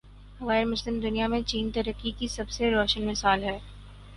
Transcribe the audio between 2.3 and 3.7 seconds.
سب سے روشن مثال ہے۔